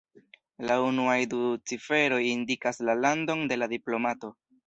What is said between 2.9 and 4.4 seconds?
landon de la diplomato.